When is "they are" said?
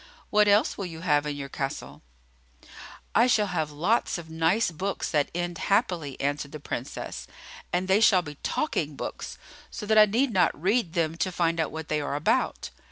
11.87-12.15